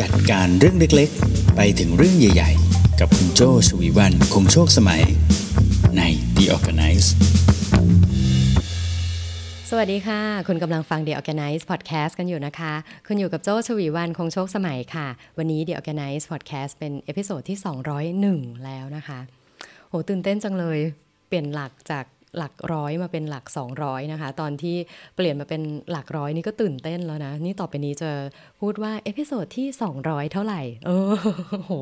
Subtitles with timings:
[0.00, 5.02] จัดการเรื่องเล็กๆ ไปถึงเรื่องใหญ่ๆ กับคุณโจชวีวันคงโชคสมัย
[5.96, 6.02] ใน
[6.36, 7.08] The ORGANICE
[9.70, 12.72] สวัสดีค่ะ คุณกำลังฟัง The Organize Podcast กันอยู่นะคะ
[13.06, 15.06] คุณอยู่กับโจชวีวันคงโชคสมัยค่ะ
[15.38, 17.58] วันนี้ The ORGANICE Podcast เป็น episode ที่
[18.14, 19.18] 201 แล้วนะคะ
[19.88, 20.78] โหตื่นเต้นจังเลย
[21.28, 22.04] เปลี่ยนหลักจาก
[22.36, 23.44] หลักร้อยมาเป็นหลัก
[23.78, 24.76] 200 นะคะ ตอนที่
[25.16, 28.10] เปลี่ยนมาเป็นหลักร้อยนี่ก็ตื่นเต้นแล้วนะ นี่ต่อไปนี้จะ
[28.60, 29.66] พูดว่า episode ที่
[30.00, 31.14] 200 เท่าไหร่เออ
[31.64, 31.72] โห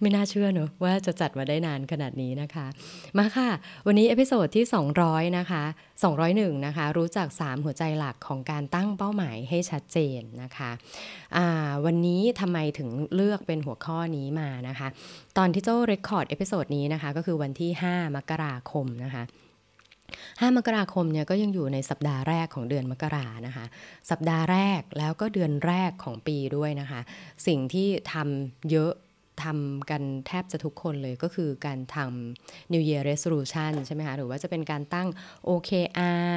[0.00, 2.66] ไม่น่าเชื่อเนอะว่าจะจัดมาได้นานขนาดนี้นะคะ
[3.18, 3.48] มาค่ะ
[3.86, 4.64] วันนี้ episode ที่
[5.00, 5.62] 200 นะคะ
[6.14, 10.70] 201 นะคะ รู้จัก 3 หัวใจหลักของการตั้งเป้าหมายให้ชัดเจนนะคะ
[11.84, 14.88] วันนี้ทำไมถึงเลือกเป็นหัวข้อนี้มานะคะ
[15.38, 19.22] ตอนที่โจ record episode นี้นะคะ ก็คือวันที่ 5 มกราคมนะคะ
[20.30, 23.64] 5 มกราคมเนี่ยก็ยังอยู่ในสัปดาห์แรกของเดือนมกรานะคะ
[24.10, 27.00] สัปดาห์แรกแล้วก็เดือนแรกของปีด้วยนะคะ
[27.46, 28.92] สิ่งที่ทำเยอะ
[29.44, 35.08] ทำกันแทบจะทุกคนเลยก็คือการทำ New Year Resolution ใช่ไหมคะ หรือว่าจะเป็นการตั้ง
[35.48, 36.36] OKR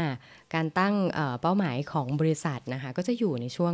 [0.56, 0.96] การตั้ง
[1.42, 3.74] เป้าหมายของบริษัทนะคะ ก็จะอยู่ในช่วง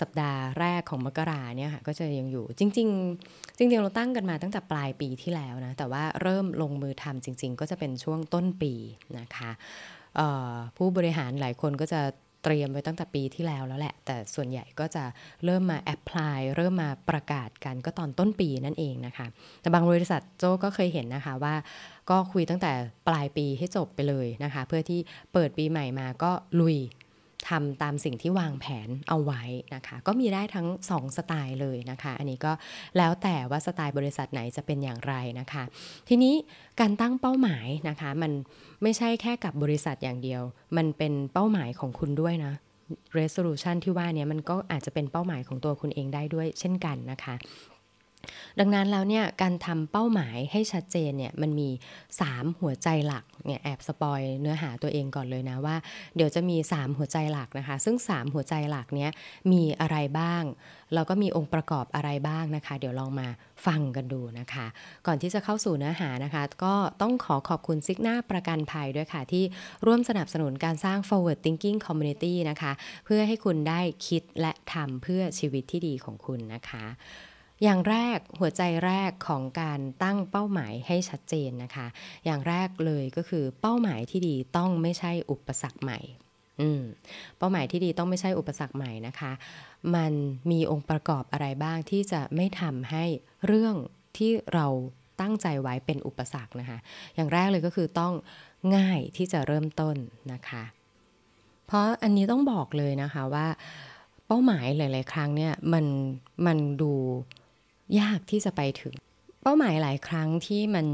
[0.00, 2.88] สัปดาห์แรกของมกราเนี่ยค่ะ ก็จะยังอยู่จริง
[3.22, 8.72] ๆ จริง ๆ เราตั้งกันมาตั้งแต่ปลายปีที่แล้วนะ แต่ว่าเริ่มลงมือทำจริง ๆ ก็จะเป็นช่วงต้นปี
[9.18, 9.50] นะคะ
[10.76, 12.00] ผู้บริหารหลายคนก็จะ
[12.44, 15.04] เตรียมไว้ตั้งแต่ปีที่แล้วแล้วแหละ แต่ส่วนใหญ่ก็จะ
[15.44, 19.26] เริ่มมาแอพพลายเริ่มมาประกาศกันก็ตอนต้นปีนั่นเองนะคะ
[19.60, 21.54] แต่บางบริษัทโจก็เคยเห็นนะคะว่า
[22.10, 22.72] ก็คุยตั้งแต่
[23.08, 25.00] ปลายปีให้จบไปเลยนะคะ เพื่อที่
[25.32, 26.76] เปิดปีใหม่มาก็ลุย
[27.48, 29.42] ทำตามสิ่งที่วางแผนเอาไว้
[29.74, 32.52] นะคะ ก็มีได้ทั้ง 2 สไตล์เลยนะคะ อันนี้ก็
[32.96, 35.64] แล้วแต่ว่าสไตล์บริษัทไหนจะเป็นอย่างไรนะคะ
[36.08, 36.34] ทีนี้
[36.80, 38.32] การตั้งเป้าหมายนะคะ มัน
[38.82, 40.42] ไม่ใช่แค่กับบริษัทอย่างเดียว
[40.76, 42.52] มันเป็นเป้าหมายของคุณด้วยนะ
[43.18, 47.34] resolution ที่ว่านี้มันก็อาจจะเป็นเป้าหมายของตัวคุณเองได้ด้วยเช่นกันนะคะ
[48.58, 51.68] ดังนั้นแล้วเนี่ยการทำเป้าหมายให้ชัดเจนเนี่ยมันมี
[52.18, 55.76] 3 หัวใจหลักเนี่ยแอบสปอยเนื้อหาตัวเองก่อนเลยนะว่า
[56.16, 59.10] เดี๋ยวจะมี 3 หัวใจหลักนะคะ ซึ่ง 3 หัวใจหลักเนี้ย
[59.52, 60.44] มีอะไรบ้าง
[60.94, 63.28] แล้วก็มีองค์ประกอบอะไรบ้างนะคะ เดี๋ยวลองมา
[63.66, 64.66] ฟังกันดูนะคะ
[65.06, 69.44] ก่อนที่จะเข้าสู่เนื้อหานะคะ ก็ต้องขอขอบคุณซิกหน้าประกันภัยด้วยค่ะ ที่
[69.86, 72.72] ร่วมสนับสนุนการสร้าง forward thinking community นะคะ
[73.04, 76.84] เพื่อให้คุณได้คิดและทำเพื่อชีวิตที่ดีของคุณนะคะ
[77.64, 81.86] อย่างแรกหัวใจแรกของการตั้งเป้าหมายให้ชัดเจนนะคะ
[82.24, 86.00] อย่างแรกเลยก็คือเป้าหมายที่ดีต้องไม่ใช่อุปสรรคใหม่
[87.38, 89.32] เป้าหมายที่ดีต้องไม่ใช่อุปสรรคใหม่นะคะ
[89.94, 90.12] มัน
[90.50, 93.04] มีองค์ประกอบอะไรบ้างที่จะไม่ทำให้
[93.46, 93.74] เรื่อง
[94.16, 94.66] ที่เรา
[95.20, 96.78] ตั้งใจไว้เป็นอุปสรรคนะคะ
[97.14, 98.12] อย่างแรกเลยก็คือต้อง
[98.76, 99.96] ง่ายที่จะเริ่มต้น
[100.32, 100.64] นะคะ
[101.66, 103.46] เพราะอันนี้ต้องบอกเลยนะคะว่า
[104.26, 105.84] เป้าหมายหลาย ๆ ครั้งเนี่ยมัน
[106.46, 106.92] มันดู
[108.00, 108.94] ยากที่จะไปถึง
[109.42, 110.86] เป้าหมายหลายครั้งที่มัน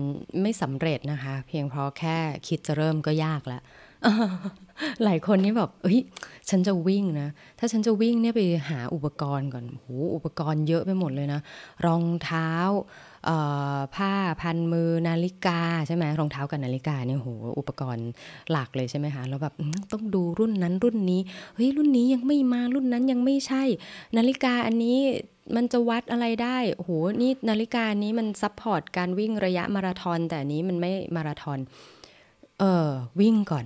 [0.43, 2.17] ไม่สำเร็จนะคะ เพียงเพราะแค่
[2.49, 3.63] คิดจะเริ่มก็ยากแล้ว
[5.05, 6.01] หลายคนนี่แบบเฮ้ย
[6.51, 7.29] ฉันจะวิ่งนะ
[7.59, 11.41] ถ้าฉันจะวิ่งเนี่ยไปหาอุปกรณ์ก่อนโหอุปกรณ์เยอะไปหมดเลยนะ
[11.87, 12.51] รองเท้า
[13.97, 18.09] ผ้าพันมือนาฬิกาใช่ไหมรองเท้ากับนาฬิกาเนี่ยโหอุปกรณ์
[18.51, 19.55] หลักเลยใช่ไหมคะแล้วแบบ
[19.93, 21.21] ต้องดูรุ่นนั้นรุ่นนี้
[21.55, 23.63] เฮ้ยรุ่นนี้ยังไม่มารุ่นนั้นยังไม่ใช่
[24.17, 24.99] นาฬิกาอันนี้
[25.57, 31.59] มันจะวัดอะไรได้โหนี่นาฬิกานี้มัน support การวิ่งระยะมาราธอนแต่นี้มันไม่มาราธอน
[32.61, 32.89] เออ
[33.21, 33.65] วิ่งก่อน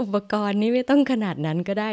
[0.00, 1.90] อุปกรณ์นี้ไม่ต้องขนาดนั้นก็ได้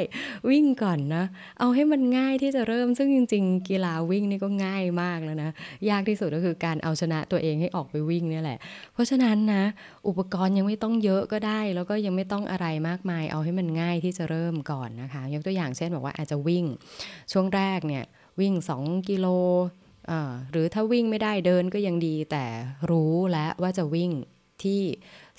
[0.49, 1.23] วิ่งก่อนนะ
[1.59, 5.49] เอาให้มันง่ายที่จะเริ่มซึ่งจริง ๆ กีฬาวิ่งนี่ก็ง่ายมากแล้วนะ
[5.89, 8.59] ยากที่สุดก็คือการเอาชนะตัวเองให้ออกไปวิ่งนี่แหละ
[8.93, 9.63] เพราะฉะนั้นนะ
[10.07, 16.65] อุปกรณ์ยังไม่ต้องเยอะก็ได้ แล้วก็ยังไม่ต้องอะไรมากมาย เอาให้มันง่ายที่จะเริ่มก่อนนะคะ ยกตัวอย่างเช่นบอกว่าอาจจะวิ่ง
[17.31, 18.03] ช่วงแรกเนี่ย
[18.39, 19.27] วิ่ง 2 กิโล
[20.51, 22.45] หรือถ้าวิ่งไม่ได้เดินก็ยังดีแต่
[22.91, 24.11] รู้แล้วว่าจะวิ่ง
[24.63, 24.81] ที่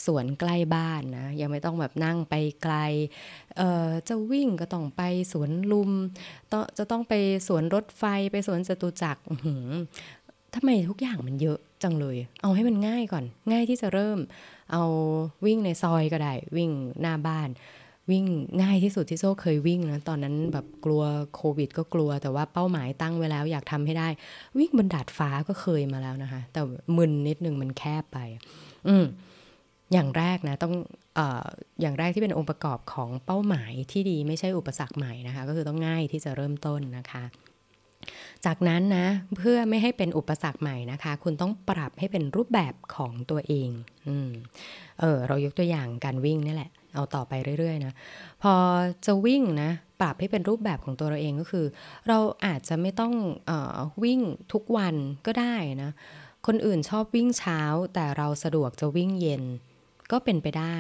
[0.07, 2.75] สวนใกล้บ้านนะ ยังไม่ต้องแบบนั่งไปไกล
[3.57, 5.91] เอ่อจะวิ่งก็ต้องไปสวนลุม
[6.53, 7.15] ต้องจะต้องไป
[7.49, 9.23] สวนรถไฟไปสวนจตุจักร
[10.55, 14.19] ทำไมทุกอย่างมันเยอะจังเลย เอาให้มันง่ายก่อน ง่ายที่จะเริ่ม
[14.73, 14.85] เอา
[15.47, 16.71] วิ่งในซอยก็ได้ วิ่ง
[17.01, 17.49] หน้าบ้าน
[18.11, 18.27] วิ่ง
[18.63, 21.03] ง่ายที่สุดที่โซ่เคยวิ่งนะตอนนั้นแบบกลัว
[21.35, 24.09] โควิด ก็กลัวแต่ว่าเป้าหมายตั้งไว้แล้วอยากทำให้ได้
[24.59, 26.61] วิ่งบนดาดฟ้าก็เคยมาแล้วนะคะ แต่
[26.97, 28.19] มึนนิดนึงมันแคบไป
[28.89, 29.05] อืม
[29.93, 30.75] อย่างแรกนะต้อง
[31.19, 31.21] อ
[31.81, 37.25] อย่างแรกที่เป็นองค์ประกอบของเป้าหมายที่ดีไม่ใช่อุปสรรคใหม่นะคะ ก็คือต้องง่ายที่จะเริ่มต้นนะคะ
[38.47, 43.71] จากนั้นนะเพื่อไม่ให้เป็นอุปสรรคใหม่นะคะ คุณต้องปรับให้เป็นรูปแบบของตัวเอง
[44.09, 44.11] อ
[45.01, 47.93] เออเรายกตัวอย่างการวิ่งนี่แหละ เอาต่อไปเรื่อยๆนะ
[48.43, 48.55] พอ
[49.07, 49.71] จะวิ่งนะ
[50.01, 51.67] ปรับให้เป็นรูปแบบของตัวเราเองก็คือ
[52.09, 53.15] เราอาจจะไม่ต้อง
[53.51, 54.21] ออวิ่ง
[54.53, 54.95] ทุกวัน
[55.27, 55.91] ก็ได้นะ
[56.47, 57.61] คนอื่นชอบวิ่งเช้า
[57.95, 59.43] แต่เราสะดวกจะวิ่งเย็น
[60.13, 60.77] ก็เป็นไปได้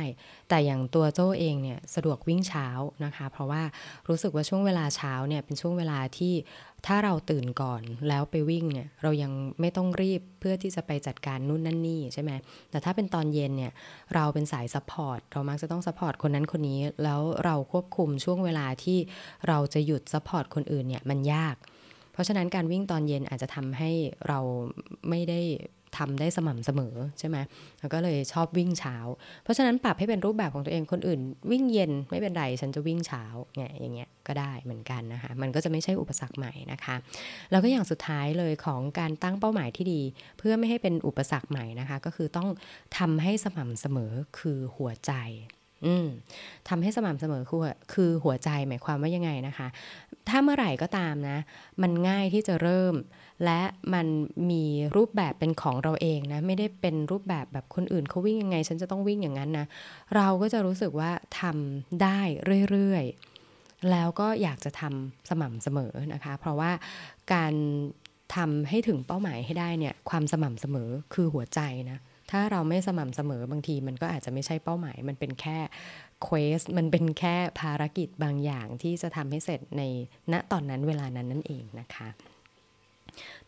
[0.49, 2.67] แต่อย่างตัวโจ้เองเนี่ยสะดวกวิ่งเช้า
[3.05, 3.63] นะคะ เพราะว่า
[4.09, 6.35] รู้สึกว่าช่วงเวลาเช้าเนี่ยเป็นช่วงเวลาที่
[6.87, 12.31] ถ้าเราตื่นก่อนแล้วไปวิ่งเนี่ยเรายังไม่ต้องรีบเพื่อที่จะไปจัดการนู่นนั่นนี่ใช่ไหม
[12.71, 13.73] แต่ถ้าเป็นตอนเย็นเนี่ย
[14.15, 18.99] เราเป็นสาย support เรามักจะต้อง support คนนั้นคนนี้ แล้วเราควบคุมช่วงเวลาที่
[19.49, 21.57] เราจะหยุด support คนอื่นเนี่ยมันยาก
[22.13, 23.91] เพราะฉะนั้นการวิ่งตอนเย็นอาจจะทำให้
[24.29, 24.39] เรา
[25.09, 25.41] ไม่ได้
[26.01, 27.37] ทำได้สม่ำเสมอใช่ไหม
[27.81, 28.97] แล้วก็เลยชอบวิ่งเช้า
[29.43, 31.21] เพราะฉะนั้นปรับให้เป็นรูปแบบของตัวเองคนอื่น
[31.51, 33.25] วิ่งเย็นไม่เป็นไรฉันจะวิ่งเช้า
[33.57, 36.95] เนี่ยอย่างเงี้ยก็ได้เหมือนกันนะคะ มันก็จะไม่ใช่อุปสรรคใหม่นะคะ
[37.51, 40.01] แล้วก็อย่างสุดท้ายเลยของการตั้งเป้าหมายที่ดี
[40.39, 42.49] เพื่อไม่ให้เป็นอุปสรรคใหม่นะคะ ก็คือต้อง
[42.99, 45.13] ทำให้สม่ำเสมอคือหัวใจ
[45.87, 46.09] อืม
[46.69, 47.61] ทำให้สม่ำเสมอคือ
[47.93, 49.69] คือหัวใจหมายความว่ายังไงนะคะ
[50.29, 51.39] ถ้าเมื่อไหร่ก็ตามนะ
[51.83, 52.95] มันง่ายที่จะเริ่ม
[53.45, 53.61] และ
[53.95, 54.07] มัน
[54.51, 54.65] มี
[54.97, 59.67] รูปแบบเป็นของเราเองนะ ไม่ได้เป็นรูปแบบแบบคนอื่นเขาวิ่งยังไง ฉันจะต้องวิ่งอย่างนั้นนะ
[60.15, 62.21] เราก็จะรู้สึกว่าทำได้
[62.71, 66.71] เรื่อยๆ แล้วก็อยากจะทำสม่ำเสมอนะคะ เพราะว่า
[67.33, 67.55] การ
[68.35, 71.99] ทำให้ถึงเป้าหมายให้ได้เนี่ย ความสม่ำเสมอคือหัวใจนะ
[72.31, 75.59] ถ้าเราไม่สม่ำเสมอบางทีมันก็อาจจะไม่ใช่เป้าหมาย มันเป็นแค่
[76.23, 79.83] เควสมันเป็นแค่ภารกิจบางอย่างที่จะทำให้เสร็จใน
[80.33, 82.09] ณตอนนั้นเวลานั้นนั่นเองนะคะ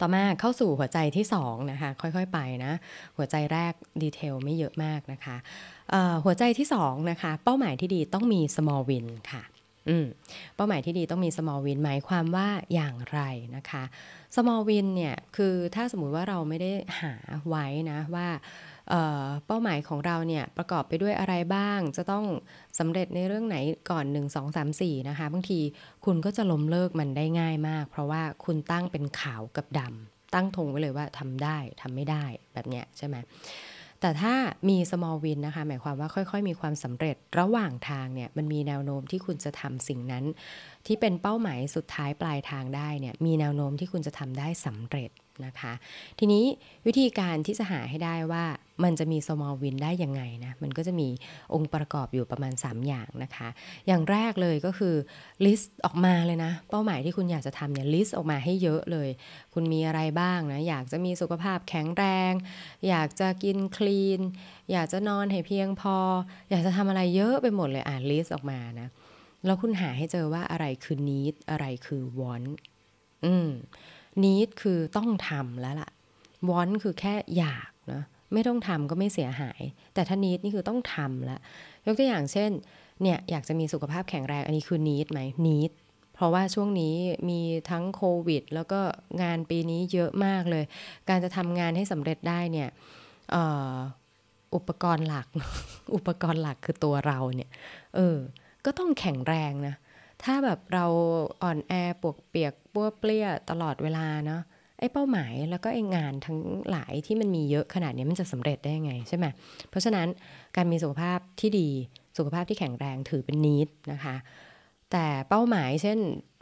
[0.00, 2.72] ต่อมาเข้าสู่หัวใจที่2นะคะค่อยๆไปนะ
[3.16, 5.36] หัวใจแรกดีเทลไม่เยอะมากนะคะ
[6.24, 9.42] หัวใจที่2นะคะเป้าหมายที่ดีต้องมี small win ค่ะ
[10.56, 13.20] เป้าหมายที่ดีต้องมี small win หมายความว่าอย่างไร
[13.56, 13.82] นะคะ
[14.34, 17.14] small win เนี่ยคือถ้าสมมุติว่าเราไม่ได้หา
[17.48, 18.28] ไว้นะว่า
[19.46, 22.24] เป้าหมายของเราเนี่ยประกอบไปด้วยอะไรบ้าง จะต้อง
[22.78, 23.56] สำเร็จในเรื่องไหน
[23.90, 25.60] ก่อน 1 2 3 4 นะคะ บางที
[26.04, 32.24] คุณก็จะล้มเลิกมันได้ง่ายมาก เพราะว่าคุณตั้งเป็นขาวกับดำตั้งธงไว้เลยว่าทำได้ทำไม่ได้
[32.54, 33.16] แบบเนี้ยใช่ไหม
[34.02, 34.34] แต่ถ้า
[34.68, 40.24] มี small win นะคะ หมายความว่าค่อยๆ มีความสำเร็จระหว่างทางเนี่ยมันมีแนวโน้มที่คุณจะทำสิ่งนั้น
[40.86, 45.10] ที่เป็นเป้าหมายสุดท้ายปลายทางได้เนี่ยมีแนวโน้มที่คุณจะทำได้สำเร็จ
[45.46, 45.72] นะคะ
[46.18, 46.44] ทีนี้
[46.86, 48.44] วิธีการที่จะหาให้ได้ว่า
[48.84, 51.08] มันจะมี small win ได้ยังไงนะ มันก็จะมี
[51.54, 53.48] องค์ประกอบอยู่ประมาณ 3 อย่างนะคะ
[53.86, 54.94] อย่างแรกเลยก็คือ
[55.44, 59.08] list ออกมาเลยนะ เป้าหมายที่คุณอยากจะทำเนี่ย list ออกมาให้เยอะเลย
[59.54, 62.32] คุณมีอะไรบ้างนะ อยากจะมีสุขภาพแข็งแรง
[62.88, 64.20] อยากจะกินคลีน
[64.72, 65.96] อยากจะนอนให้เพียงพอ
[66.50, 68.88] อยากจะทำอะไรเยอะไปหมดเลยอ่าน list ออกมานะ
[69.44, 72.50] แล้วคุณหาให้เจอว่าอะไรคือ need อะไรคือ want
[73.24, 73.48] อืม
[74.24, 75.90] need คือต้องทำแล้วล่ะ
[76.50, 79.60] want คือแค่อยากนะไม่ต้องทำก็ไม่เสียหาย
[79.94, 81.40] แต่ถ้า need นี่คือต้องทำล้ว
[81.86, 82.50] ยกตัวอย่างเช่น
[83.02, 85.70] เนี่ยอยากจะมีสุขภาพแข็งแรงอันนี้คือ need ไหม need
[86.14, 86.94] เพราะว่าช่วงนี้
[87.28, 88.80] มีทั้งโควิด แล้วก็
[89.22, 90.64] งานปีนี้เยอะมากเลย
[91.08, 92.68] การจะทำงานให้สำเร็จได้เนี่ย
[94.54, 95.26] อุปกรณ์หลัก
[95.94, 97.50] อุปกรณ์หลักคือตัวเราเนี่ย
[97.96, 98.16] เออ
[98.64, 99.74] ก็ต้องแข็งแรงนะ
[100.24, 100.86] ถ้าแบบเรา
[101.42, 101.72] อ่อนแอ
[102.02, 104.42] ปวกเปียกป้วเปลี่ยตลอดเวลาเนาะ
[104.78, 106.38] ไอ้เป้าหมายแล้วก็ไอ้งานทั้ง
[106.70, 109.26] หลายที่มันมีเยอะขนาดนี้มันจะสำเร็จได้ยังไงใช่ไหม
[109.70, 110.06] เพราะฉะนั้น
[110.56, 111.68] การมีสุขภาพที่ดี
[112.16, 114.16] สุขภาพที่แข็งแรงถือเป็นนิดนะคะ
[114.92, 115.98] แต่เป้าหมายเช่น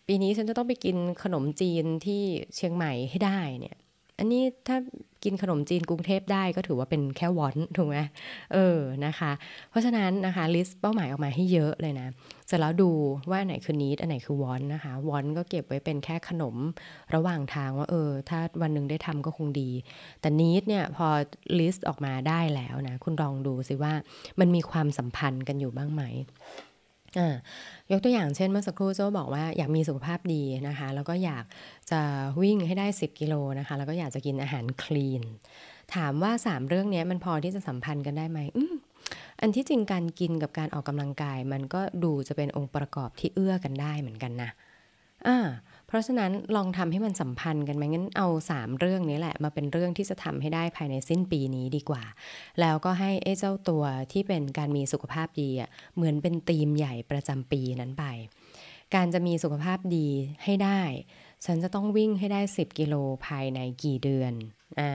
[0.06, 2.22] ปีนี้ฉันจะต้องไปกินขนมจีนที่
[2.56, 3.76] เชียงใหม่ให้ได้เนี่ย
[4.18, 4.76] อันนี้ถ้า
[5.24, 7.98] กินขนมจีนกรุงเทพได้ก็ถือว่าเป็นแค่วอนถูกไหม
[8.52, 9.32] เออนะคะ
[9.70, 12.08] เพราะฉะนั้นนะคะลิสต์เป้าหมายออกมาให้เยอะเลยนะ
[12.50, 12.90] เสร็จแล้วดู
[13.30, 16.56] ว่าอันไหนคือนิดอันไหนคือวอนนะคะวอนก็เก็บไว้เป็นแค่ขนม
[17.14, 19.70] ระหว่างทางว่าเออ ถ้าวันหนึ่งได้ทำก็คงดี
[20.20, 21.06] แต่นิดเนี่ยพอ
[21.58, 23.92] ลิสต์ออกมาได้แล้วนะ คุณลองดูสิว่า
[24.40, 26.02] มันมีความสัมพันธ์กันอยู่บ้างไหม
[27.92, 31.44] ยกตัวอย่างเช่นเมื่อสักครู่โจ้บอกว่าอยากมีสุขภาพดีนะคะ แล้วก็อยาก
[31.90, 32.00] จะ
[32.42, 35.22] วิ่งให้ได้ 10 กิโลนะคะ แล้วก็อยากจะกินอาหารคลีน
[35.94, 38.58] ถามว่า 3 เรื่องนี้มันพอที่จะสัมพันธ์กันได้ไหมอ
[39.40, 44.50] อันที่จริงการกินกับการออกกำลังกาย มันก็ดูจะเป็นองค์ประกอบที่เอื้อกันได้เหมือนกันนะ
[45.26, 45.38] อ่า
[45.86, 52.02] เพราะฉะนั้นลองทำให้มันสัมพันธ์กันไหมงั้นเอา 3 เรื่องนี้แหละ มาเป็นเรื่องที่จะทำให้ได้ภายในสิ้นปีนี้ดีกว่า
[52.60, 58.04] แล้วก็ให้ไอ้เจ้าตัวที่เป็นการมีสุขภาพดีอะเหมือนเป็นธีมใหญ่ประจำปีนั้นไป
[58.94, 60.08] การจะมีสุขภาพดี
[60.44, 60.80] ให้ได้
[61.44, 62.94] ฉันจะต้องวิ่งให้ได้ 10 กิโล
[63.26, 64.32] ภายในกี่เดือน
[64.80, 64.92] อ่า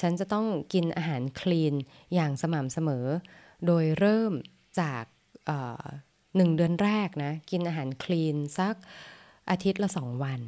[0.00, 1.74] ฉันจะต้องกินอาหารคลีน
[2.14, 3.06] อย่างสม่ำเสมอ
[3.66, 4.32] โดยเริ่ม
[4.80, 5.04] จาก
[6.36, 8.74] หนึ่งเดือนแรกนะ กินอาหารคลีนสัก
[9.50, 10.40] อาทิตย์ละสองวัน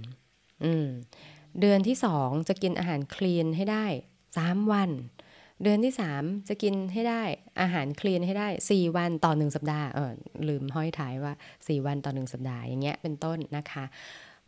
[0.65, 0.89] อืม
[1.61, 3.87] เดือนที่สองจะกินอาหารคลีนให้ได้
[4.37, 4.91] สามวัน
[5.63, 7.23] เดือนที่3จะกินให้ได้
[7.61, 10.13] อาหารคลีนให้ได้4วันต่อ1สัปดาห์เออ
[10.49, 13.85] ลืมห้อยท้ายว่า4วันต่อ1สัปดาห์อย่างเงี้ยเป็นต้นนะคะ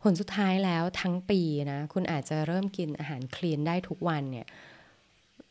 [0.05, 4.47] ผลสุดท้ายแล้วทั้งปีนะคุณอาจจะเริ่มกินอาหารคลีนได้ทุกวันเนี่ย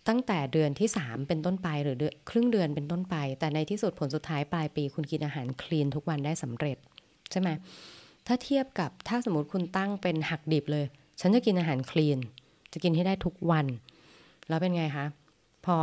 [0.08, 1.96] ตั้งแต่เดือนที่ 3 เป็นต้นไปหรือ
[2.30, 6.76] ครึ่งเดือนเป็นต้นไป แต่ในที่สุดผลสุดท้ายปลายปี คุณกินอาหารคลีนทุกวันได้สำเร็จ
[7.30, 7.49] ใช่ไหม
[8.26, 10.87] ถ้าเทียบกับถ้าสมมติคุณตั้งเป็นหักดิบเลย
[11.20, 12.18] ฉันจะกินอาหารคลีน
[12.73, 13.66] จะกินให้ได้ทุกวัน
[14.49, 15.06] แล้วเป็นไงคะ
[15.64, 15.76] พอ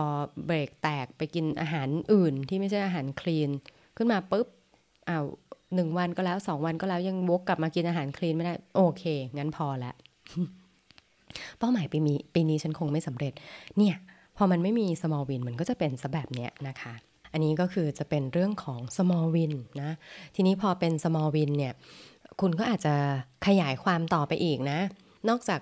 [0.45, 3.49] เบรกแตกไปกินอาหารอื่นที่ไม่ใช่อาหารคลีน
[3.97, 4.47] ขึ้นมาปุ๊บ
[5.09, 5.25] อ้าว
[5.75, 9.03] หนึ่งวันก็แล้วสองวันก็แล้วยังวกกลับมากินอาหารคลีนไม่ได้ โอเค
[9.37, 9.91] งั้นพอละ
[11.59, 13.33] เป้าหมายปีนี้ปีนี้ฉันคงไม่สำเร็จ
[13.77, 13.95] เนี่ย
[14.37, 16.93] พอมันไม่มี small win มันก็จะเป็นซะแบบเนี้ยนะคะ
[17.33, 19.91] อันนี้ก็คือจะเป็นเรื่องของ small win นะ
[20.35, 21.73] ทีนี้พอเป็น small win เนี่ย
[22.41, 22.95] คุณก็อาจจะ
[23.47, 24.79] ขยายความต่อไปอีกนะ
[25.29, 25.61] นอกจาก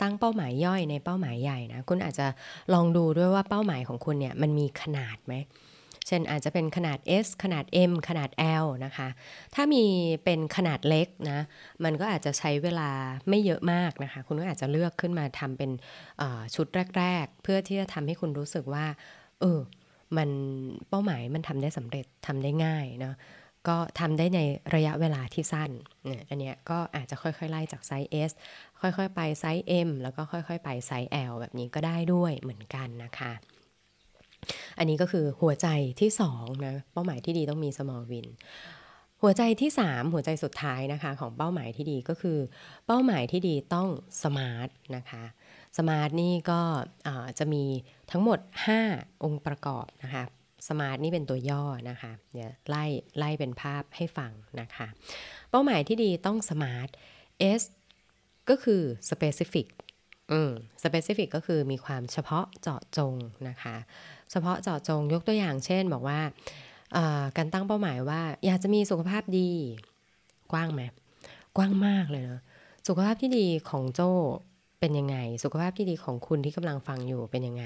[0.00, 2.26] ตั้งเป้าหมายย่อยในเป้าหมายใหญ่นะ คุณอาจจะ
[2.74, 5.34] ลองดูด้วยว่าเป้าหมายของคุณเนี่ยมันมีขนาดไหม
[6.10, 8.30] เช่นอาจจะเป็นขนาด S ขนาด M ขนาด
[8.64, 9.08] L นะคะ
[9.54, 9.84] ถ้ามี
[10.24, 11.40] เป็นขนาดเล็กนะ
[11.84, 12.90] มันก็อาจจะใช้เวลา
[13.28, 15.70] ไม่เยอะมากนะคะ คุณก็อาจจะเลือกขึ้นมาทำเป็น
[16.54, 16.66] ชุด
[16.98, 18.86] แรก ๆ เพื่อที่จะทำให้คุณรู้สึกว่า
[19.40, 19.60] เออ
[20.16, 20.30] มัน
[20.88, 23.14] เป้าหมายมันทำได้สำเร็จทำได้ง่ายเนาะ
[23.68, 24.40] ก็ทำได้ใน
[24.74, 25.70] ระยะเวลาที่สั้น
[26.06, 28.30] เนี่ยอันเนี้ยก็อาจจะค่อยๆ ไล่จากไซส์ S
[28.80, 33.32] ค่อยๆ ไปไซส์ M แล้วก็ค่อยๆ ไปไซส์ L แบบนี้ก็ได้ด้วยเหมือนกันนะคะ
[34.78, 35.68] อันนี้ก็คือหัวใจ
[36.00, 38.26] ที่2นะเป้าหมายที่ดีต้องมี small win
[39.22, 42.38] หัวใจที่ 3 หัวใจสุดท้ายนะคะของเป้าหมายที่ดีก็คือ
[42.86, 43.88] เป้าหมายที่ดีต้อง
[44.22, 45.24] smart นะคะ
[45.76, 46.60] smart นี่ก็
[47.38, 47.64] จะมี
[48.10, 48.38] ทั้งหมด
[48.82, 50.24] 5 องค์ประกอบนะคะ
[50.68, 52.84] smart นี่เป็นตัวย่อนะคะเดี๋ยวไล่
[53.18, 54.86] ไล่เป็นภาพให้ฟังนะคะ
[55.50, 56.88] เป้าหมายที่ดีต้อง smart
[57.60, 57.62] S
[58.48, 59.66] ก็คือ specific
[60.32, 60.50] อืม
[60.82, 63.14] specific ก็คือมีความเฉพาะเจาะจง
[63.48, 63.76] นะคะ
[64.30, 66.20] เฉพาะเจาะจงยกตัวอย่างเช่นบอกว่า
[67.36, 69.50] การตั้งเป้าหมายว่า อยากจะมีสุขภาพดี
[70.52, 70.82] กว้างไหม
[71.56, 72.42] กว้างมากเลยเนาะ
[72.86, 74.00] สุขภาพที่ดีของโจ
[74.80, 77.64] เป็นยังไง สุขภาพที่ดีของคุณที่กำลังฟังอยู่เป็นยังไง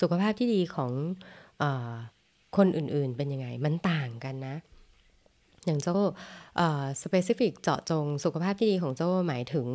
[0.00, 0.92] สุขภาพที่ดีของ
[2.56, 4.56] คนอื่นๆเป็นยังไง มันต่างกันนะ
[5.66, 5.96] อย่างโจ้
[7.02, 9.66] specific เจาะจงสุขภาพที่ดีของโจหมายถึง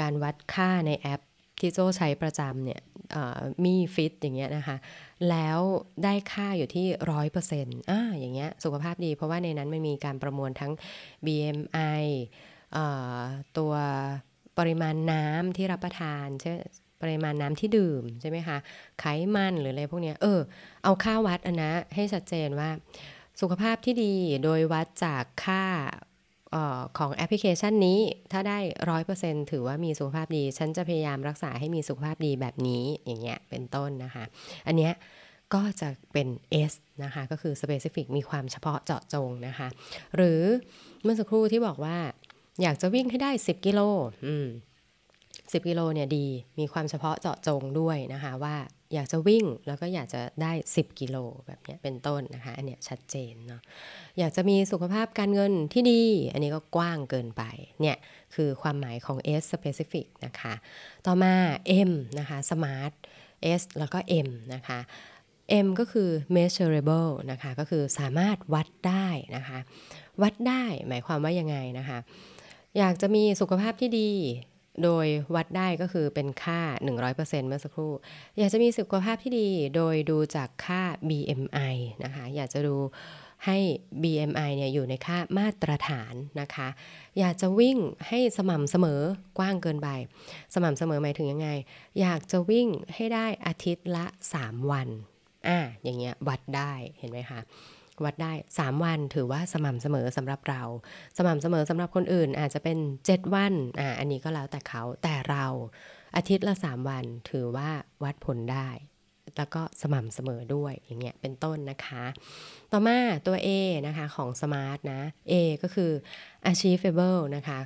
[0.00, 1.20] การวัดค่าในแอป
[1.60, 2.80] ที่โจใช้ประจำเนี่ย
[3.64, 4.76] Mi Fit อย่างเงี้ยนะคะ
[5.30, 5.58] แล้ว
[6.04, 10.72] ได้ค่าอยู่ที่ร้อยเปอร์เซ็นต์อ่าอย่างเงี้ยสุขภาพดีเพราะว่าในนั้นมันมีการประมวลทั้ง
[11.26, 12.04] BMI
[13.58, 13.72] ตัว
[14.58, 16.52] ปริมาณน้ำที่รับประทานใช่
[17.02, 18.58] ปริมาณน้ำที่ดื่มใช่ไหมคะ
[19.00, 20.40] ไขมันหรืออะไรพวกเนี้ยเออ
[20.84, 22.70] เอาค่าวัดอันนะให้ชัดเจนว่า
[23.40, 24.14] สุขภาพที่ดี
[24.44, 25.64] โดยวัดจากค่า
[26.54, 27.98] ออของแอปพลิเคชันนี้
[28.32, 28.58] ถ้าได้
[28.90, 34.24] ร้อยเปอร์เซ็นถือว่ามีสุขภาพดี ฉันจะพยายามรักษาให้มีสุขภาพดีแบบนี้อย่างเงี้ยเป็นต้นนะคะ
[34.66, 34.92] อันเนี้ย
[35.54, 36.28] ก็จะเป็น
[36.70, 36.72] S
[37.04, 39.68] นะคะ ก็คือ specific มีความเฉพาะเจาะจงนะคะ
[40.16, 40.42] หรือ
[41.02, 41.96] เมื่อสักครู่ที่บอกว่า
[42.62, 43.80] อยากจะวิ่งให้ได้ 10 กิโล
[44.26, 44.46] อืม
[45.52, 46.26] 10กิโลเนี่ยดี
[46.58, 48.56] มีความเฉพาะเจาะจงด้วยนะคะว่า
[48.94, 53.62] อยากจะวิ่งแล้วก็อยากจะได้ 10 กิโลแบบนี้เป็นต้นนะคะอันเนี้ยชัดเจนเนาะ
[54.18, 57.42] อยากจะมีสุขภาพการเงินที่ดี อันนี้ก็กว้างเกินไป
[57.80, 57.96] เนี่ย
[58.34, 60.54] คือความหมายของ S specific นะคะ
[61.06, 61.34] ต่อมา
[61.90, 62.92] M นะคะ smart
[63.60, 64.78] S แล้วก็ M นะคะ
[65.64, 69.58] M ก็คือ measurable นะคะก็คือสามารถวัดได้นะคะ
[70.22, 71.98] วัดได้หมายความว่ายังไงนะคะ
[72.78, 74.10] อยากจะมีสุขภาพที่ดี
[74.84, 76.60] โดยวัดได้ก็คือเป็นค่า
[77.04, 77.92] 100%เมื่อสักครู่
[78.38, 82.76] อยากจะมีสุขภาพที่ดีโดยดูจากค่า BMI นะคะ อยากจะดู
[83.46, 83.58] ให้
[84.02, 86.68] BMI เนี่ยอยู่ในค่ามาตรฐานนะคะ
[87.18, 87.78] อยากจะวิ่ง
[88.08, 89.00] ให้สม่ำเสมอ
[89.38, 89.88] กว้างเกินไป
[90.54, 91.48] สม่ำเสมอหมายถึงยังไง
[92.00, 94.06] อยากจะวิ่งให้ได้อาทิตย์ละ
[94.38, 94.88] 3 วัน
[95.48, 97.40] อ่าอย่างเงี้ยวัดได้เห็นไหมคะ
[98.04, 100.62] วัดได้ 3 วันถือว่าสม่ำเสมอสำหรับเรา
[101.18, 105.46] สม่ำเสมอสำหรับคนอื่น อาจจะเป็น 7 วันอ่าอันนี้ก็แล้วแต่เขาแต่เรา
[106.16, 107.68] อาทิตย์ละ 3 วันถือว่า
[108.04, 108.68] วัดผลได้
[109.36, 112.04] แล้วก็สม่ำเสมอด้วยอย่างเงี้ยเป็นต้นนะคะ
[112.72, 113.48] ต่อมาตัว A
[113.86, 115.00] นะคะของ Smart นะ
[115.30, 115.92] A ก็คือ
[116.50, 117.58] achievable นะคะ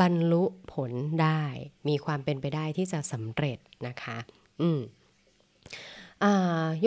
[0.00, 1.42] บรรลุผลได้
[1.88, 4.16] มีความเป็นไปได้ที่จะสำเร็จนะคะ
[4.60, 4.80] อืม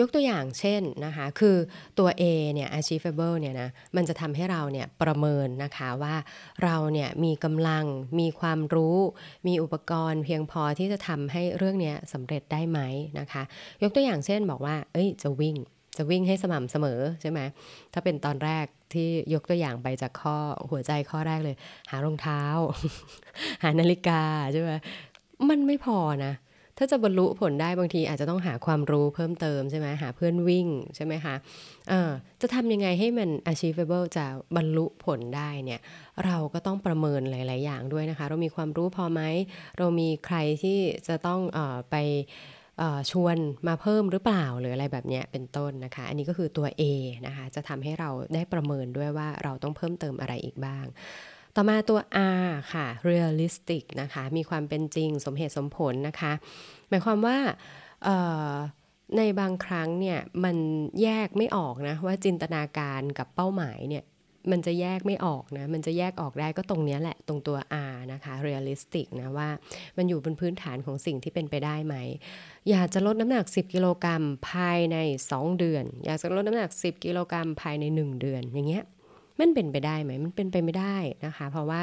[0.00, 1.56] ยกตัวอย่างเช่นนะคะคือ
[1.98, 2.22] ตัว A
[2.54, 6.14] เนี่ย achievable เนี่ยนะมันจะทำให้เราเนี่ยประเมินนะคะว่า
[6.64, 7.84] เราเนี่ยมีกำลัง
[8.20, 8.98] มีความรู้
[9.46, 12.80] มีอุปกรณ์เพียงพอที่จะทำให้เรื่องนี้สำเร็จได้ไหม
[13.18, 13.42] นะคะ
[13.82, 15.56] ยกตัวอย่างเช่นบอกว่า เอ้ยจะวิ่ง
[15.96, 17.40] จะวิ่งให้สม่ำเสมอใช่ไหม
[17.92, 20.36] ถ้าเป็นตอนแรกที่ยกตัวอย่างไปจากข้อ
[20.70, 21.56] หัวใจข้อแรกเลย
[21.90, 22.42] หารองเท้า
[23.62, 24.22] หานาฬิกา
[24.52, 24.70] ใช่ไหม
[25.48, 26.32] มันไม่พอนะ
[26.78, 31.34] ถ้าจะบรรลุผลได้บางทีอาจจะต้องหาความรู้เพิ่มเติมใช่ไหมหาเพื่อนวิ่งใช่ไหมคะ
[31.90, 32.10] เออ
[32.42, 34.26] จะทำยังไงให้มัน achievable จะ
[34.56, 35.80] บรรลุผลได้เนี่ย
[36.24, 39.20] เราก็ต้องประเมินหลาย ๆ อย่างด้วยนะคะ เรามีความรู้พอไหม
[39.78, 40.78] เรามีใครที่
[41.08, 41.96] จะต้องออไป
[43.10, 43.36] ชวน
[43.68, 46.82] มาเพิ่มหรือเปล่าหรืออะไรแบบนี้เป็นต้นนะคะ อันนี้ก็คือตัว A
[47.26, 50.86] นะคะ จะทำให้เราได้ประเมินด้วยว่าเราต้องเพิ่มเติมอะไรอีกบ้าง
[51.56, 52.00] ต่อมาตัว
[52.44, 56.32] R ค่ะ realistic นะคะ มีความเป็นจริงสมเหตุสมผลนะคะ
[56.88, 57.38] หมายความว่า
[59.16, 60.56] ในบางครั้งเนี่ยมัน
[61.02, 64.04] แยกไม่ออกนะว่าจินตนาการกับเป้าหมายเนี่ย
[64.50, 67.58] มันจะแยกไม่ออกนะ มันจะแยกออกได้ก็ตรงนี้แหละ ตรงตัว
[67.90, 69.48] R นะคะ realistic นะว่า
[69.96, 71.96] มันอยู่บนพื้นฐานของสิ่งที่เป็นไปได้ไหม
[72.70, 74.96] อยากจะลดน้ำหนัก 10 กิโลกรัมภายใน
[75.30, 78.84] 2 เดือน อยากจะลดน้ำหนัก 10 กิโลกรัมภายใน 1 เดือน อย่างเงี้ย
[79.40, 81.80] มันเป็นไปได้ไหมมันเป็นไปไม่ได้นะคะ เพราะว่า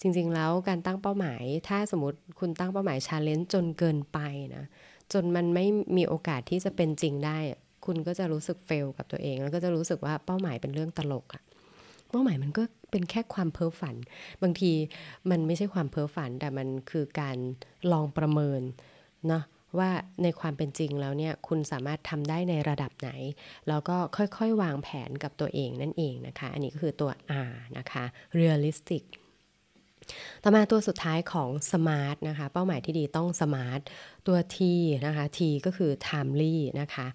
[0.00, 4.18] จริงๆแล้วการตั้งเป้าหมาย ถ้าสมมติคุณตั้งเป้าหมายชาเลนจ์จนเกินไป
[4.56, 4.64] นะ
[5.12, 7.38] จนมันไม่มีโอกาสที่จะเป็นจริงได้
[7.86, 11.42] คุณก็จะรู้สึกเฟลกับตัวเอง แล้วก็จะรู้สึกว่าเป้าหมายเป็นเรื่องตลกอะ
[12.10, 13.96] เป้าหมายมันก็เป็นแค่ความเพ้อฝัน
[14.42, 14.72] บางที
[15.30, 17.36] มันไม่ใช่ความเพ้อฝัน แต่มันคือการ
[17.92, 18.60] ลองประเมิน
[19.28, 19.42] เนาะ
[19.78, 19.90] ว่า
[20.22, 23.10] ในความเป็นจริงแล้วเนี่ยคุณสามารถทำได้ในระดับไหน
[23.68, 27.10] แล้วก็ค่อยๆ วางแผนกับตัวเองนั่นเองนะคะ อันนี้ก็คือตัว
[27.48, 28.04] R นะคะ
[28.38, 29.04] realistic
[30.42, 33.80] ต่อมาตัวสุดท้ายของ smart นะคะ เป้าหมายที่ดีต้อง smart
[34.26, 34.58] ตัว T
[35.06, 37.06] นะคะ T ก็คือ timely นะคะ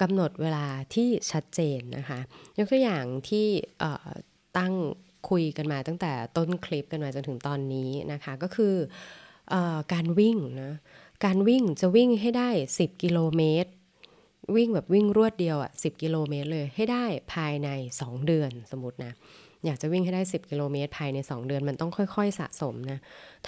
[0.00, 2.18] กำหนดเวลาที่ชัดเจนนะคะ
[2.58, 3.46] ยกตัวอย่างที่
[4.58, 4.74] ตั้ง
[5.30, 8.74] คุยกันมาตั้งแต่ต้นคลิปกันมาจนถึงตอนนี้นะคะ ก็คือ
[9.52, 9.54] อ
[9.92, 10.74] การวิ่งนะ
[11.24, 13.70] การวิ่งจะวิ่งให้ได้ 10 กิโลเมตร
[14.56, 19.12] วิ่งแบบวิ่งรวดเดียวอะ10 กิโลเมตรเลยให้ได้ภายใน 2 เดือนสมมตินะ
[19.64, 22.98] อยากจะวิ่งให้ได้ 10 กิโลเมตร ภายใน 2 เดือนมันต้องค่อย ๆ สะสมนะ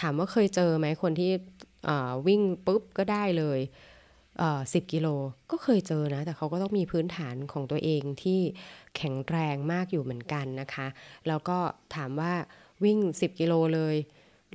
[0.00, 1.30] ถามว่าเคยเจอไหมคนที่
[2.26, 3.60] วิ่งปุ๊บก็ได้เลย
[4.74, 5.08] สิบกิโล
[5.50, 8.40] ก็เคยเจอนะ แต่เขาก็ต้องมีพื้นฐานของตัวเองที่
[8.96, 10.86] แข็งแรงมากอยู่เหมือนกันนะคะ
[11.28, 11.58] แล้วก็
[11.96, 12.32] ถามว่า
[12.84, 13.96] วิ่ง 10 กิโลเลย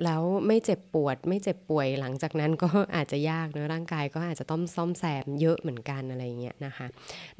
[0.03, 6.85] แล้วไม่เจ็บปวด ไม่เจ็บป่วยหลังจากนั้นก็อาจจะยากเนะร่างกายก็อาจจะต้องซ่อมแซมเยอะเหมือนกันอะไรเงี้ยนะคะ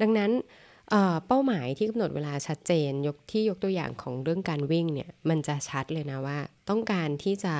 [0.00, 0.30] ดังนั้น
[1.26, 6.38] เป้าหมายที่กำหนดเวลาชัดเจน ยกที่ยกตัวอย่างของเรื่องการวิ่งเนี่ยมันจะชัดเลยนะว่า
[6.70, 7.54] ต้องการที่จะ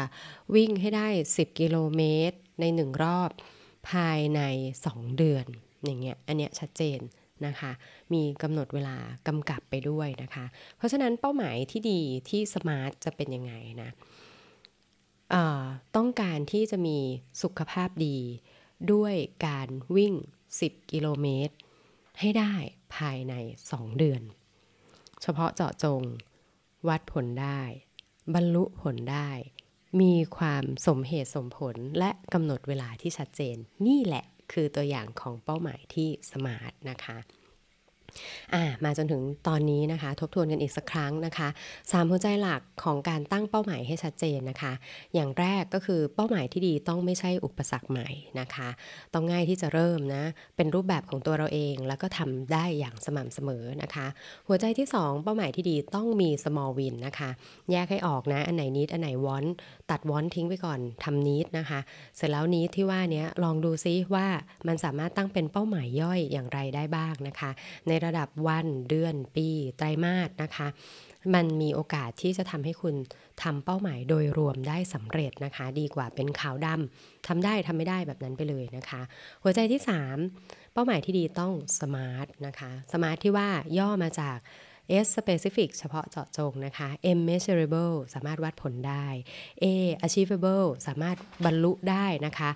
[0.54, 3.30] วิ่งให้ได้ 10 กิโลเมตร ในหนึ่งรอบ
[3.90, 4.40] ภายใน
[4.82, 5.46] 2 เดือน
[5.84, 7.00] อย่างเงี้ยอันเนี้ยชัดเจน
[7.46, 7.72] นะคะ
[8.12, 8.96] มีกำหนดเวลา
[9.28, 10.44] กำกับไปด้วยนะคะ
[10.76, 13.90] เพราะฉะนั้นเป้าหมายที่ดีที่สมาร์ทจะเป็นยังไงนะ
[15.96, 16.98] ต้องการที่จะมี
[17.42, 18.18] สุขภาพดี
[18.92, 19.14] ด้วย
[19.46, 20.14] การวิ่ง
[20.52, 21.54] 10 กิโลเมตร
[22.20, 22.54] ให้ได้
[22.96, 23.34] ภายใน
[23.70, 24.22] 2 เดือน
[25.22, 26.02] เฉพาะเจาะจง
[26.88, 27.62] วัดผลได้
[28.34, 29.30] บรรลุผลได้
[30.00, 37.18] มีความสมเหตุสมผลและกำหนดเวลาที่ชัดเจน นี่แหละคือตัวอย่างของเป้าหมายที่สมาร์ทนะคะ
[38.54, 41.48] อ่ามาจนถึงตอนนี้นะคะ ทบทวนกันอีกสักครั้งนะคะ
[41.92, 44.72] สามหัวใจหลักของการตั้งเป้าหมายให้ชัดเจนนะคะ
[45.14, 48.08] อย่างแรกก็คือเป้าหมายที่ดีต้องไม่ใช่อุปสรรคใหม่
[48.40, 48.68] นะคะ
[49.14, 50.24] ต้องง่ายที่จะเริ่มนะ
[50.56, 54.06] เป็นรูปแบบของตัวเราเองแล้วก็ทำได้อย่างสม่ำเสมอนะคะ
[54.48, 57.30] หัวใจที่ 2 เป้าหมายที่ดีต้องมี small win นะคะ
[57.72, 59.44] แยกให้ออกนะอันไหนนิดอันไหนวอน
[59.90, 61.80] ตัดวอนทิ้งไปก่อนทำนิดนะคะ
[62.16, 64.26] เสร็จแล้วนิดที่ว่านี้ลองดูซิว่า
[64.66, 67.50] มันสามารถตั้งเป็นเป้าหมายย่อยอย่างไรได้บ้างนะคะ
[67.88, 70.68] ในระดับวันเดือนปีไตรมาสนะคะ
[71.34, 72.94] มันมีโอกาสที่จะทำให้คุณ
[73.42, 79.00] ทำเป้าหมายโดยรวมได้สำเร็จนะคะ ดีกว่าเป็นขาวดำทำได้ทำไม่ได้แบบนั้นไปเลยนะคะ
[79.42, 79.80] หัวใจที่
[80.26, 84.38] 3 เป้าหมายที่ดีต้อง smart นะคะ smart ที่ว่าย่อมาจาก
[85.04, 89.06] S specific เฉพาะเจาะจงนะคะ M measurable สามารถวัดผลได้
[89.64, 89.66] A
[90.06, 92.50] achievable สามารถบรรลุได้นะคะ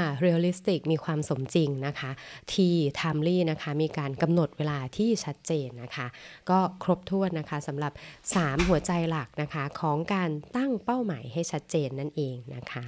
[0.00, 2.10] R realistic มีความสมจริงนะคะ
[2.52, 2.54] T
[2.98, 6.06] timely นะคะมีการกำหนดเวลาที่ชัดเจนนะคะ
[6.50, 7.92] ก็ครบถ้วนนะคะสำหรับ
[8.30, 12.84] 3 หัวใจหลักนะคะของการตั้งเป้าหมายให้ชัดเจนนั่นเองนะคะ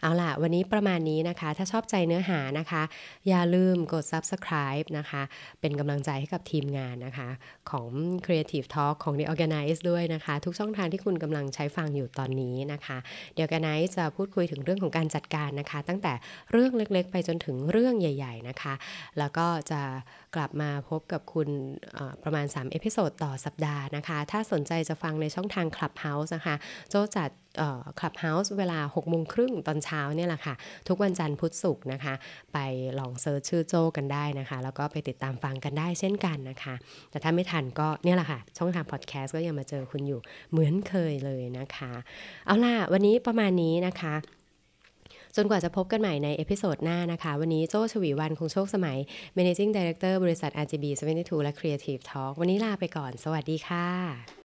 [0.00, 2.82] เอาล่ะ วันนี้ประมาณนี้นะคะ ถ้าชอบใจเนื้อหานะคะ
[3.28, 5.22] อย่าลืมกด subscribe นะคะ
[5.60, 7.28] เป็นกำลังใจให้กับทีมงานนะคะ
[7.70, 7.88] ของ
[8.24, 12.96] Creative Talk ของ The Organize ด้วยนะคะ ทุกช่องทางที่คุณกำลังใช้ฟังอยู่ตอนนี้นะคะ
[13.36, 16.12] The Organize จะพูดคุยถึงเรื่องของการจัดการนะคะ ตั้งแต่
[16.52, 18.74] เรื่องเล็กๆ ไปจนถึงเรื่องใหญ่ ๆนะคะ
[19.18, 19.80] แล้วก็จะ
[20.34, 21.48] กลับมาพบกับคุณ
[22.22, 26.54] ประมาณ 3 episode ต่อสัปดาห์นะคะ ถ้าสนใจจะฟังในช่องทาง Clubhouse นะคะ
[26.90, 27.30] โจจัด
[27.98, 30.54] Clubhouse เวลา6โมงครึ่งตอนเช้าเนี่ยแหละค่ะ
[30.88, 32.14] ทุกวันจันทร์พุธศุกร์นะคะ
[32.52, 32.58] ไป
[32.98, 36.74] ลอง search ชื่อโจกันได้นะคะ แล้วก็ไปติดตามฟังกันได้เช่นกันนะคะ
[37.10, 40.20] แต่ถ้าไม่ทันก็เนี่ยแหละค่ะ ช่องทางพอดแคสต์ก็ยังมาเจอคุณอยู่
[40.50, 41.92] เหมือนเคยเลยนะคะ
[42.46, 44.14] เอาล่ะ วันนี้ประมาณนี้นะคะ
[45.36, 48.98] จนกว่าจะพบกันใหม่ใน episode หน้านะคะ วันนี้โจชวีวันคงโชคสมัย
[49.36, 54.26] Managing Director บริษัท RGB 72 และ Creative Talk วันนี้ลาไปก่อน สวัสดีค่ะ